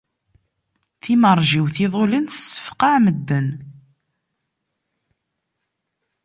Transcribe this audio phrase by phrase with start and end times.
[1.01, 3.47] Timerjiwt iḍulen tessefqaε medden.